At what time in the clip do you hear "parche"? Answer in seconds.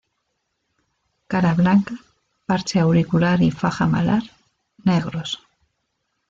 2.47-2.79